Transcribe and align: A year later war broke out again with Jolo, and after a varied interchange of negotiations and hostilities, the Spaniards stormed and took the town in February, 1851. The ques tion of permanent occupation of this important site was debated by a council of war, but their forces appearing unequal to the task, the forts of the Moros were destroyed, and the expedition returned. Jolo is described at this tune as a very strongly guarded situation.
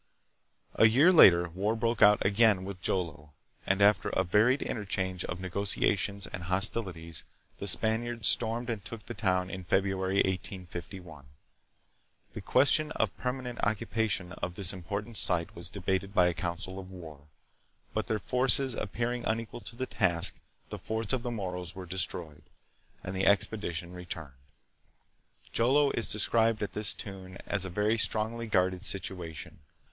A 0.73 0.87
year 0.87 1.11
later 1.13 1.47
war 1.49 1.75
broke 1.75 2.01
out 2.01 2.25
again 2.25 2.65
with 2.65 2.81
Jolo, 2.81 3.33
and 3.67 3.83
after 3.83 4.09
a 4.09 4.23
varied 4.23 4.63
interchange 4.63 5.23
of 5.25 5.39
negotiations 5.39 6.25
and 6.25 6.45
hostilities, 6.45 7.23
the 7.59 7.67
Spaniards 7.67 8.27
stormed 8.27 8.71
and 8.71 8.83
took 8.83 9.05
the 9.05 9.13
town 9.13 9.51
in 9.51 9.63
February, 9.63 10.15
1851. 10.15 11.27
The 12.33 12.41
ques 12.41 12.71
tion 12.71 12.91
of 12.93 13.15
permanent 13.15 13.59
occupation 13.61 14.31
of 14.31 14.55
this 14.55 14.73
important 14.73 15.17
site 15.17 15.55
was 15.55 15.69
debated 15.69 16.15
by 16.15 16.25
a 16.27 16.33
council 16.33 16.79
of 16.79 16.89
war, 16.89 17.27
but 17.93 18.07
their 18.07 18.17
forces 18.17 18.73
appearing 18.73 19.23
unequal 19.25 19.59
to 19.61 19.75
the 19.75 19.85
task, 19.85 20.33
the 20.69 20.79
forts 20.79 21.13
of 21.13 21.21
the 21.21 21.29
Moros 21.29 21.75
were 21.75 21.85
destroyed, 21.85 22.41
and 23.03 23.15
the 23.15 23.27
expedition 23.27 23.93
returned. 23.93 24.33
Jolo 25.53 25.91
is 25.91 26.11
described 26.11 26.63
at 26.63 26.71
this 26.71 26.95
tune 26.95 27.37
as 27.45 27.65
a 27.65 27.69
very 27.69 27.99
strongly 27.99 28.47
guarded 28.47 28.83
situation. 28.83 29.59